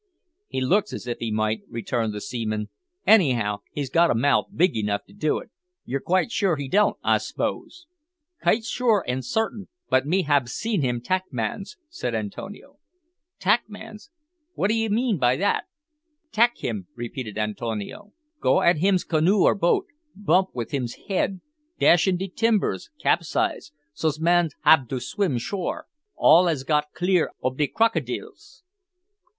[0.47, 2.69] "He looks as if he might," returned the seaman;
[3.05, 5.51] "anyhow, he's got a mouth big enough to do it.
[5.85, 7.85] You're quite sure he don't, I 'spose?"
[8.43, 12.77] "Kite sure an' sartin; but me hab seen him tak mans," said Antonio.
[13.39, 14.09] "Tak mans,
[14.55, 15.65] wot d'ee mean by that?"
[16.31, 18.11] "Tak him," repeated Antonio.
[18.39, 21.41] "Go at him's canoe or boat bump with him's head
[21.79, 27.29] dash in de timbers capsize, so's man hab to swim shore all as got clear
[27.43, 28.63] ob de crokidils."